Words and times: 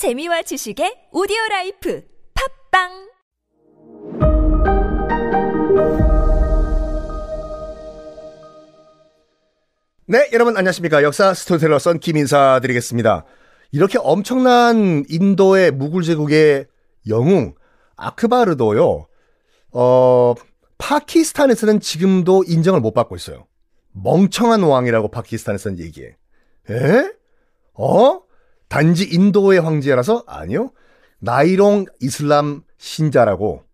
재미와 0.00 0.40
지식의 0.40 1.12
오디오 1.12 1.36
life 1.50 2.02
팟빵 2.32 2.88
네, 10.06 10.30
여러분 10.32 10.56
안녕하십니까. 10.56 11.02
역사 11.02 11.34
스토리텔러 11.34 11.78
썬킴 11.78 11.98
인사 11.98 12.60
드리겠습니다. 12.62 13.26
이렇게 13.72 13.98
엄청난 14.00 15.04
인도의 15.06 15.70
무굴 15.70 16.02
제국의 16.02 16.64
영웅 17.06 17.54
아크바르도요. 17.96 19.06
어, 19.72 20.34
파키스탄에서는 20.78 21.80
지금도 21.80 22.44
인정을 22.48 22.80
못 22.80 22.94
받고 22.94 23.16
있어요. 23.16 23.46
멍청한 23.92 24.62
왕이라고 24.62 25.10
파키스탄에서는 25.10 25.78
얘기해. 25.78 26.16
에? 26.70 27.12
어? 27.74 28.29
단지 28.70 29.04
인도의 29.04 29.60
황제라서? 29.60 30.24
아니요. 30.28 30.70
나이롱 31.18 31.86
이슬람 32.00 32.62
신자라고 32.78 33.64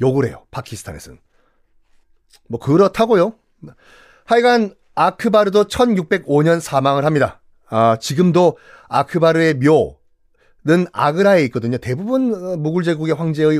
욕을 0.00 0.24
해요. 0.24 0.46
파키스탄에서는. 0.52 1.18
뭐 2.48 2.60
그렇다고요. 2.60 3.34
하여간 4.24 4.74
아크바르도 4.94 5.64
1605년 5.64 6.60
사망을 6.60 7.04
합니다. 7.04 7.42
아, 7.68 7.98
지금도 8.00 8.56
아크바르의 8.88 9.54
묘는 9.54 10.86
아그라에 10.92 11.42
있거든요. 11.46 11.78
대부분 11.78 12.32
어, 12.32 12.56
무굴 12.56 12.84
제국의 12.84 13.14
황제의 13.16 13.58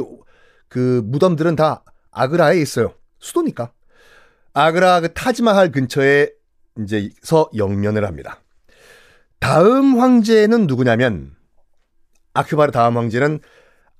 그 0.68 1.02
무덤들은 1.04 1.56
다 1.56 1.82
아그라에 2.12 2.60
있어요. 2.60 2.94
수도니까. 3.18 3.72
아그라 4.52 5.00
그 5.00 5.12
타지마할 5.14 5.72
근처에 5.72 6.30
이제서 6.78 7.50
영면을 7.56 8.06
합니다. 8.06 8.39
다음 9.40 9.98
황제는 9.98 10.66
누구냐면 10.66 11.34
아크바르 12.34 12.70
다음 12.72 12.96
황제는 12.96 13.40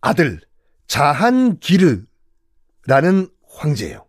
아들 0.00 0.40
자한기르라는 0.86 2.06
황제예요. 3.48 4.06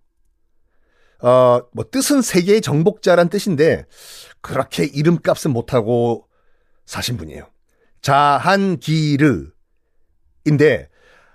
어, 1.24 1.62
뭐 1.74 1.86
뜻은 1.90 2.22
세계의 2.22 2.62
정복자란 2.62 3.30
뜻인데 3.30 3.86
그렇게 4.42 4.84
이름값은 4.86 5.52
못하고 5.52 6.28
사신 6.86 7.18
분이에요. 7.18 7.48
자한기르인데 8.02 9.52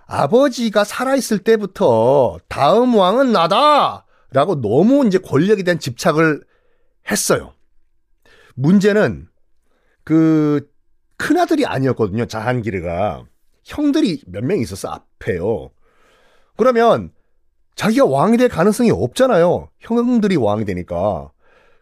아버지가 0.06 0.84
살아있을 0.84 1.38
때부터 1.40 2.38
다음 2.48 2.94
왕은 2.94 3.32
나다! 3.32 4.06
라고 4.30 4.60
너무 4.60 5.06
이제 5.06 5.18
권력에 5.18 5.62
대한 5.62 5.78
집착을 5.78 6.44
했어요. 7.10 7.54
문제는 8.54 9.28
그 10.06 10.70
큰아들이 11.18 11.66
아니었거든요. 11.66 12.26
자한기르가. 12.26 13.24
형들이 13.64 14.22
몇 14.28 14.44
명 14.44 14.60
있었어, 14.60 14.88
앞에요. 14.88 15.70
그러면 16.56 17.10
자기가 17.74 18.06
왕이 18.06 18.36
될 18.36 18.48
가능성이 18.48 18.92
없잖아요. 18.92 19.68
형들이 19.80 20.36
왕이 20.36 20.64
되니까. 20.64 21.32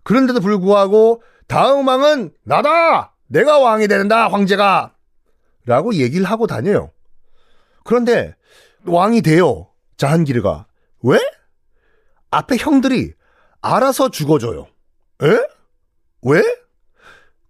그런데도 0.05 0.41
불구하고 0.41 1.23
다음 1.47 1.87
왕은 1.87 2.33
나다! 2.45 3.15
내가 3.27 3.59
왕이 3.59 3.89
된다, 3.89 4.29
황제가! 4.29 4.95
라고 5.67 5.95
얘기를 5.95 6.25
하고 6.25 6.47
다녀요. 6.47 6.91
그런데 7.85 8.35
왕이 8.87 9.21
돼요. 9.21 9.69
자한기르가. 9.99 10.67
왜? 11.03 11.19
앞에 12.31 12.57
형들이 12.57 13.13
알아서 13.61 14.09
죽어줘요. 14.09 14.67
에? 15.23 15.27
왜? 16.23 16.43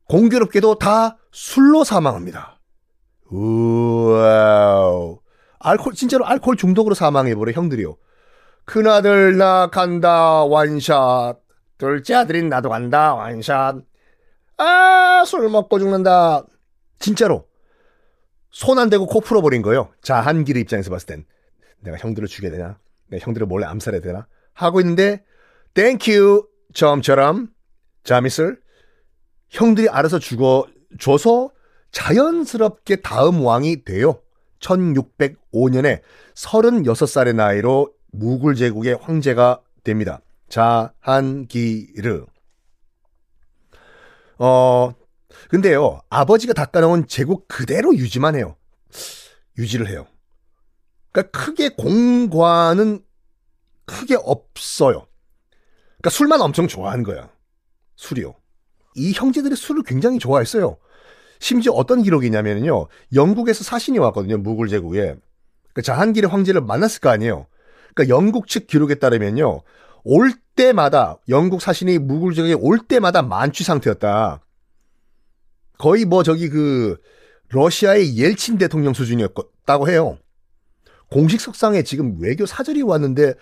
공교롭게도 0.08 0.78
다 0.78 1.16
술로 1.32 1.84
사망합니다. 1.84 2.60
우와우. 3.30 5.18
알콜, 5.58 5.94
진짜로 5.94 6.26
알코올 6.26 6.56
중독으로 6.56 6.94
사망해버려, 6.94 7.52
형들이요. 7.52 7.96
큰아들 8.66 9.36
나 9.36 9.68
간다, 9.68 10.44
완샷. 10.44 11.38
둘째 11.78 12.14
아들인 12.14 12.48
나도 12.48 12.68
간다, 12.68 13.14
완샷. 13.14 13.76
아, 14.58 15.22
술 15.26 15.48
먹고 15.48 15.78
죽는다. 15.78 16.44
진짜로. 16.98 17.46
손 18.50 18.78
안 18.78 18.88
대고 18.88 19.06
코 19.06 19.20
풀어버린 19.20 19.62
거예요. 19.62 19.90
자, 20.00 20.20
한길의 20.20 20.62
입장에서 20.62 20.90
봤을 20.90 21.06
땐. 21.06 21.24
내가 21.80 21.96
형들을 21.96 22.28
죽여야 22.28 22.52
되나? 22.52 22.78
내가 23.08 23.24
형들을 23.24 23.46
몰래 23.46 23.66
암살해야 23.66 24.00
되나? 24.00 24.26
하고 24.52 24.80
있는데, 24.80 25.24
thank 25.74 26.14
you, 26.14 26.46
점처럼, 26.72 27.48
자미슬, 28.04 28.60
형들이 29.54 29.88
알아서 29.88 30.18
죽어 30.18 30.66
줘서 30.98 31.50
자연스럽게 31.92 32.96
다음 32.96 33.44
왕이 33.44 33.84
돼요. 33.84 34.20
1605년에 34.58 36.00
36살의 36.34 37.36
나이로 37.36 37.92
무굴 38.10 38.56
제국의 38.56 38.98
황제가 39.00 39.60
됩니다. 39.84 40.20
자한기르. 40.48 42.26
어, 44.38 44.92
근데요, 45.48 46.00
아버지가 46.10 46.52
닦아놓은 46.52 47.06
제국 47.06 47.46
그대로 47.46 47.94
유지만 47.94 48.34
해요. 48.34 48.56
유지를 49.56 49.88
해요. 49.88 50.06
그러니까 51.12 51.38
크게 51.38 51.68
공과는 51.70 53.04
크게 53.84 54.16
없어요. 54.16 55.06
그러니까 55.98 56.10
술만 56.10 56.40
엄청 56.40 56.66
좋아하는 56.66 57.04
거야. 57.04 57.30
술이요. 57.94 58.34
이 58.94 59.12
형제들이 59.12 59.56
술을 59.56 59.82
굉장히 59.82 60.18
좋아했어요. 60.18 60.76
심지어 61.40 61.72
어떤 61.72 62.02
기록이냐면요. 62.02 62.86
영국에서 63.12 63.64
사신이 63.64 63.98
왔거든요. 63.98 64.38
무굴 64.38 64.68
제국에. 64.68 65.16
그러니까 65.72 65.82
자한길의 65.82 66.30
황제를 66.30 66.60
만났을 66.60 67.00
거 67.00 67.10
아니에요. 67.10 67.46
그러니까 67.94 68.14
영국 68.14 68.46
측 68.46 68.66
기록에 68.66 68.96
따르면요. 68.96 69.62
올 70.04 70.32
때마다 70.54 71.18
영국 71.28 71.60
사신이 71.60 71.98
무굴 71.98 72.34
제국에 72.34 72.54
올 72.54 72.78
때마다 72.78 73.22
만취 73.22 73.64
상태였다. 73.64 74.40
거의 75.78 76.04
뭐 76.04 76.22
저기 76.22 76.48
그 76.48 76.96
러시아의 77.50 78.16
옐친 78.16 78.58
대통령 78.58 78.94
수준이었다고 78.94 79.88
해요. 79.88 80.18
공식 81.10 81.40
석상에 81.40 81.82
지금 81.82 82.16
외교 82.20 82.46
사절이 82.46 82.82
왔는데 82.82 83.30
아, 83.30 83.34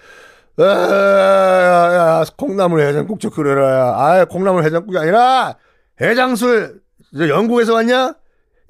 야, 0.61 0.65
야, 0.65 2.25
콩나물 2.37 2.81
해장국 2.81 3.21
좀 3.21 3.31
끓여라. 3.31 3.95
아, 3.99 4.25
콩나물 4.27 4.65
해장국이 4.65 4.99
아니라 4.99 5.57
해장술. 6.01 6.83
저 7.17 7.29
영국에서 7.29 7.75
왔냐? 7.75 8.15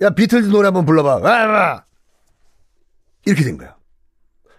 야, 0.03 0.11
비틀즈 0.11 0.49
노래 0.49 0.67
한번 0.67 0.85
불러봐. 0.85 1.21
아, 1.23 1.31
아. 1.31 1.85
이렇게 3.25 3.45
된 3.45 3.57
거야. 3.57 3.77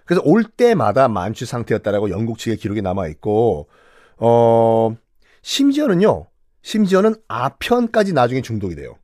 그래서 0.06 0.22
올 0.25 0.44
때마다 0.44 1.07
만취 1.07 1.45
상태였다라고 1.45 2.09
영국 2.09 2.38
측의 2.38 2.57
기록이 2.57 2.81
남아 2.81 3.07
있고, 3.07 3.69
어, 4.17 4.95
심지어는요, 5.41 6.28
심지어는 6.62 7.16
아편까지 7.28 8.13
나중에 8.13 8.41
중독이 8.41 8.75
돼요. 8.75 8.95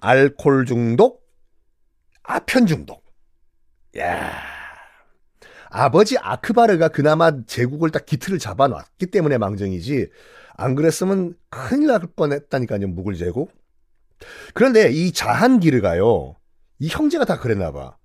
알콜 0.00 0.64
중독, 0.66 1.22
아편 2.22 2.66
중독. 2.66 3.02
야 3.98 4.57
아버지 5.70 6.16
아크바르가 6.18 6.88
그나마 6.88 7.44
제국을 7.46 7.90
딱 7.90 8.06
기틀을 8.06 8.38
잡아놨기 8.38 9.06
때문에 9.06 9.38
망정이지, 9.38 10.08
안 10.56 10.74
그랬으면 10.74 11.34
큰일 11.50 11.86
날 11.88 12.00
뻔했다니까요, 12.16 12.88
무굴 12.88 13.16
제국. 13.16 13.52
그런데 14.54 14.90
이 14.90 15.12
자한기르가요, 15.12 16.36
이 16.80 16.88
형제가 16.88 17.24
다 17.24 17.38
그랬나 17.38 17.72
봐. 17.72 17.96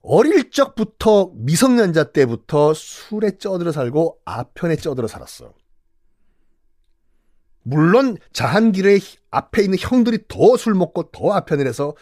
어릴 0.00 0.50
적부터 0.50 1.32
미성년자 1.34 2.12
때부터 2.12 2.72
술에 2.72 3.36
쪄들어 3.38 3.72
살고 3.72 4.20
아편에 4.24 4.76
쪄들어 4.76 5.06
살았어. 5.06 5.52
물론 7.62 8.16
자한길의 8.32 9.00
앞에 9.30 9.62
있는 9.62 9.76
형들이 9.78 10.20
더 10.28 10.56
술 10.56 10.74
먹고 10.74 11.10
더 11.10 11.32
아편을 11.32 11.66
해서 11.66 11.94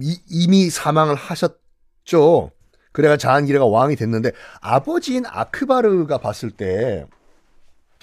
이, 0.00 0.18
이미 0.30 0.70
사망을 0.70 1.14
하셨죠. 1.14 2.50
그래가 2.94 3.16
자한기레가 3.16 3.66
왕이 3.66 3.96
됐는데 3.96 4.30
아버지인 4.60 5.24
아크바르가 5.26 6.18
봤을 6.18 6.52
때 6.52 7.04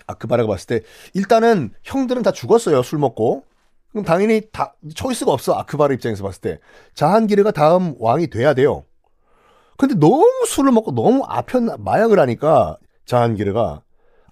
아크바르가 0.05 0.47
봤을 0.47 0.67
때 0.67 0.85
일단은 1.13 1.71
형들은 1.83 2.23
다 2.23 2.31
죽었어요. 2.33 2.83
술 2.83 2.99
먹고. 2.99 3.45
그럼 3.91 4.03
당연히 4.03 4.41
다 4.51 4.75
초이스가 4.93 5.31
없어. 5.31 5.53
아크바르 5.53 5.93
입장에서 5.93 6.23
봤을 6.23 6.41
때. 6.41 6.59
자한기르가 6.93 7.51
다음 7.51 7.95
왕이 7.99 8.27
돼야 8.29 8.53
돼요. 8.53 8.83
근데 9.77 9.95
너무 9.95 10.27
술을 10.45 10.73
먹고 10.73 10.91
너무 10.93 11.23
아편 11.25 11.69
마약을 11.79 12.19
하니까 12.19 12.77
자한기르가 13.05 13.83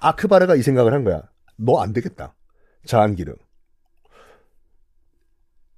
아크바르가 0.02 0.56
이 0.56 0.62
생각을 0.62 0.94
한 0.94 1.06
거야. 1.06 1.24
너 1.56 1.80
안 1.82 1.94
되겠다. 1.94 2.36
자한기르. 2.86 3.34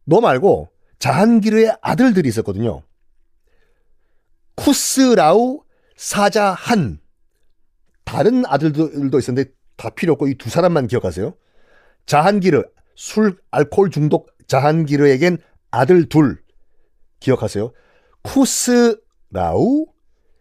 너 0.06 0.22
말고 0.22 0.70
자한기르의 0.98 1.78
아들들이 1.82 2.28
있었거든요. 2.30 2.82
쿠스라우 4.56 5.64
사자한 5.96 7.00
다른 8.04 8.44
아들들도 8.46 9.18
있었는데 9.18 9.52
다 9.78 9.90
필요 9.90 10.14
없고 10.14 10.28
이 10.28 10.36
두 10.36 10.50
사람만 10.50 10.88
기억하세요. 10.88 11.34
자한기르 12.06 12.64
술 12.96 13.38
알코올 13.52 13.90
중독 13.90 14.30
자한기르에겐 14.48 15.38
아들 15.72 16.10
둘 16.10 16.42
기억하세요. 17.20 17.72
쿠스라우, 18.24 19.86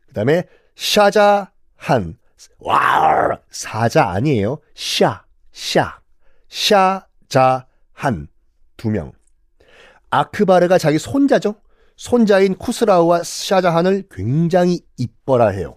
그 0.06 0.12
다음에 0.14 0.44
샤자한. 0.76 2.18
와, 2.58 3.38
사자 3.50 4.08
아니에요. 4.08 4.58
샤, 4.74 5.24
샤, 5.52 6.00
샤자한. 6.48 8.28
두 8.76 8.88
명. 8.90 9.12
아크바르가 10.10 10.78
자기 10.78 10.98
손자죠. 10.98 11.54
손자인 12.00 12.54
쿠스라우와 12.54 13.22
샤자한을 13.22 14.04
굉장히 14.10 14.80
이뻐라 14.96 15.48
해요. 15.48 15.76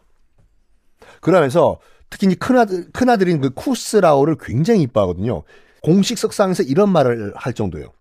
그러면서 1.20 1.82
특히 2.10 2.34
큰아들, 2.34 2.90
큰아들인 2.94 3.42
그 3.42 3.50
쿠스라우를 3.50 4.38
굉장히 4.40 4.84
이뻐하거든요. 4.84 5.44
공식 5.82 6.18
석상에서 6.18 6.64
이런 6.64 6.88
말을 6.94 7.34
할 7.36 7.52
정도예요. 7.52 7.92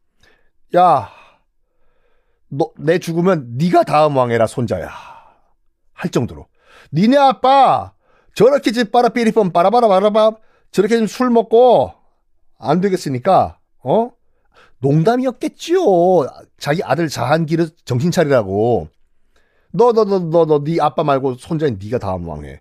야, 0.77 1.11
너, 2.49 2.71
내 2.79 3.01
죽으면 3.01 3.57
네가 3.59 3.83
다음 3.83 4.17
왕해라, 4.17 4.47
손자야. 4.47 4.89
할 5.93 6.11
정도로. 6.13 6.47
니네 6.93 7.17
아빠, 7.17 7.93
저렇게 8.37 8.71
집 8.71 8.93
빨아 8.93 9.09
삐리뻔 9.09 9.53
빠라바라 9.53 9.89
바라바 9.89 10.37
저렇게 10.71 10.97
좀 10.97 11.09
술 11.09 11.29
먹고 11.31 11.93
안 12.61 12.81
되겠으니까, 12.81 13.59
어? 13.83 14.13
농담이었겠지요. 14.83 15.79
자기 16.59 16.83
아들 16.83 17.09
자한기를 17.09 17.71
정신 17.85 18.11
차리라고. 18.11 18.89
너, 19.71 19.93
너, 19.93 20.05
너, 20.05 20.19
너, 20.19 20.45
너, 20.45 20.63
네 20.63 20.77
아빠 20.81 21.03
말고 21.03 21.35
손자인 21.35 21.79
네가 21.83 21.99
다음 21.99 22.29
왕해. 22.29 22.61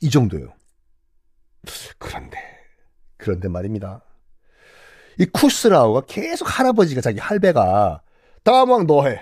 이 0.00 0.10
정도요. 0.10 0.52
그런데, 1.98 2.38
그런데 3.18 3.48
말입니다. 3.48 4.02
이 5.18 5.26
쿠스라우가 5.26 6.02
계속 6.06 6.46
할아버지가 6.46 7.00
자기 7.00 7.18
할배가 7.18 8.02
다음 8.44 8.70
왕 8.70 8.86
너해. 8.86 9.20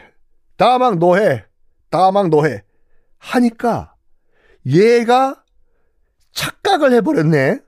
다음 0.57 0.83
왕 0.83 0.99
너해. 0.99 1.45
다음 1.91 2.17
왕 2.17 2.29
너해. 2.29 2.63
하니까 3.19 3.95
얘가 4.67 5.43
착각을 6.33 6.93
해버렸네. 6.93 7.61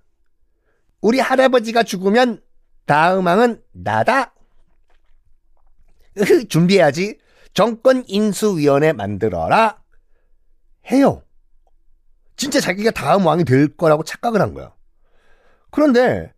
우리 1.00 1.20
할아버지가 1.20 1.84
죽으면 1.84 2.42
다음 2.84 3.26
왕은 3.26 3.62
나다. 3.72 4.34
준비해야지. 6.48 7.18
정권 7.54 8.04
인수위원회 8.06 8.92
만들어라. 8.92 9.82
해요. 10.90 11.22
진짜 12.36 12.60
자기가 12.60 12.92
다음 12.92 13.26
왕이 13.26 13.44
될 13.44 13.76
거라고 13.76 14.04
착각을 14.04 14.40
한 14.40 14.54
거야. 14.54 14.72
그런데 15.70 16.32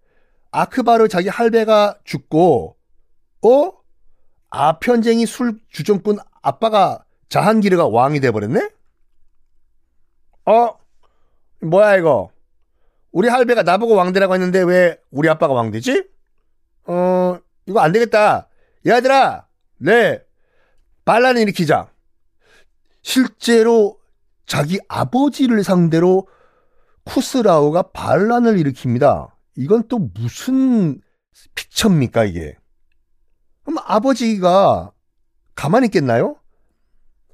아크바르 0.50 1.08
자기 1.08 1.28
할배가 1.28 1.98
죽고 2.04 2.76
어? 3.42 3.72
아편쟁이 4.48 5.26
술 5.26 5.60
주정꾼 5.68 6.18
아빠가 6.42 7.04
자한기르가 7.28 7.86
왕이 7.86 8.20
돼버렸네? 8.20 8.70
어? 10.46 10.74
뭐야 11.62 11.96
이거? 11.96 12.30
우리 13.12 13.28
할배가 13.28 13.62
나보고 13.62 13.94
왕되라고 13.94 14.34
했는데 14.34 14.60
왜 14.62 14.98
우리 15.10 15.28
아빠가 15.28 15.52
왕되지? 15.52 16.08
어, 16.86 17.38
이거 17.66 17.80
안 17.80 17.92
되겠다. 17.92 18.48
얘들아, 18.86 19.46
네, 19.80 20.20
반란을 21.06 21.40
일으키자. 21.42 21.90
실제로 23.02 23.98
자기 24.44 24.78
아버지를 24.88 25.64
상대로 25.64 26.28
쿠스라우가 27.04 27.90
반란을 27.92 28.56
일으킵니다. 28.58 29.30
이건 29.56 29.88
또 29.88 29.98
무슨 29.98 31.00
픽처입니까, 31.54 32.24
이게? 32.24 32.56
그럼 33.64 33.82
아버지가 33.86 34.92
가만히 35.54 35.86
있겠나요? 35.86 36.36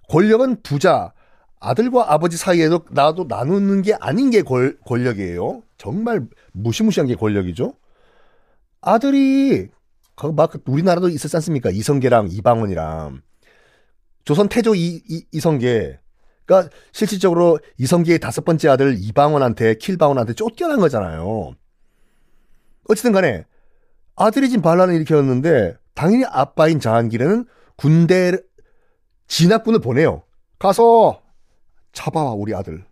권력은 0.09 0.63
부자, 0.63 1.13
아들과 1.59 2.13
아버지 2.13 2.37
사이에도 2.37 2.85
나도 2.91 3.25
나누는 3.29 3.83
게 3.83 3.95
아닌 3.95 4.31
게 4.31 4.43
권, 4.43 4.79
권력이에요. 4.87 5.63
정말 5.79 6.25
무시무시한 6.53 7.09
게 7.09 7.17
권력이죠. 7.17 7.75
아들이 8.81 9.67
그 9.67 9.76
막 10.35 10.53
우리나라도 10.67 11.09
있었지 11.09 11.37
않습니까? 11.37 11.71
이성계랑 11.71 12.29
이방원이랑 12.31 13.23
조선 14.25 14.49
태조 14.49 14.75
이, 14.75 15.03
이, 15.09 15.25
이성계 15.33 16.01
그러니까 16.47 16.75
실질적으로 16.93 17.59
이성계의 17.77 18.19
다섯 18.21 18.45
번째 18.45 18.69
아들 18.69 18.97
이방원한테 18.99 19.75
킬방원한테 19.75 20.35
쫓겨난 20.35 20.79
거잖아요. 20.81 21.55
어쨌든 22.89 23.13
간에 23.13 23.45
아들이 24.15 24.49
지금 24.49 24.63
반란을 24.63 24.95
일으켰는데 24.95 25.77
당연히 25.95 26.25
아빠인 26.25 26.81
자한기는 26.81 27.47
군대 27.77 28.33
진압군을 29.27 29.81
보내요. 29.81 30.23
가서 30.59 31.23
잡아와 31.93 32.33
우리 32.33 32.55
아들 32.55 32.85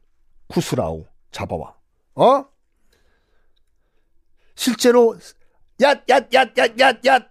쿠스라우 0.48 1.04
잡아와. 1.30 1.74
어? 2.16 2.44
실제로 4.56 5.16
얏얏얏얏얏얏 5.80 7.26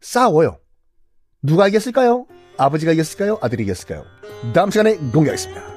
싸워요. 0.00 0.58
누가 1.42 1.68
이겼을까요? 1.68 2.26
아버지가 2.56 2.92
이겼을까요? 2.92 3.38
아들이 3.42 3.64
이겼을까요? 3.64 4.04
다음 4.54 4.70
시간에 4.70 4.96
공개하겠습니다. 4.96 5.73